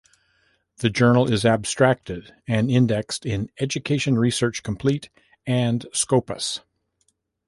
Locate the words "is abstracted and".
1.31-2.71